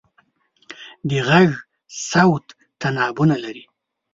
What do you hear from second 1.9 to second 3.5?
صورت تنابونه